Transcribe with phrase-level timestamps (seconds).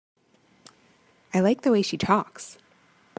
[1.31, 2.57] I like the way she talks.